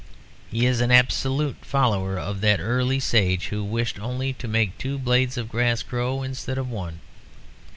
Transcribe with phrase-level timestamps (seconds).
[0.49, 4.97] He is an absolute follower of that early sage who wished only to make two
[4.97, 7.01] blades of grass grow instead of one.